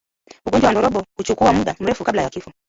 Ugonjwa 0.45 0.67
wa 0.67 0.71
ndorobo 0.73 1.03
huchukua 1.17 1.53
muda 1.53 1.75
mrefu 1.79 2.03
kabla 2.03 2.21
ya 2.21 2.29
kifo 2.29 2.51